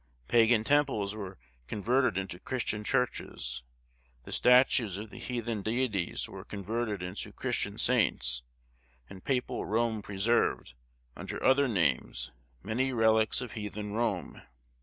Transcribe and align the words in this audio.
Pagan 0.27 0.63
temples 0.63 1.13
were 1.13 1.37
converted 1.67 2.17
into 2.17 2.39
Christian 2.39 2.83
churches; 2.83 3.61
the 4.23 4.31
statues 4.31 4.97
of 4.97 5.11
the 5.11 5.19
heathen 5.19 5.61
deities 5.61 6.27
were 6.27 6.43
converted 6.43 7.03
into 7.03 7.31
Christian 7.31 7.77
saints; 7.77 8.41
and 9.11 9.23
papal 9.23 9.63
Rome 9.67 10.01
preserved, 10.01 10.73
under 11.15 11.43
other 11.43 11.67
names, 11.67 12.31
many 12.63 12.91
relics 12.91 13.41
of 13.41 13.51
heathen 13.51 13.93
Rome. 13.93 14.41